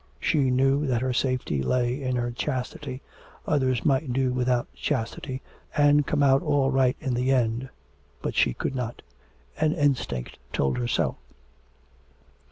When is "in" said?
2.01-2.15, 6.99-7.13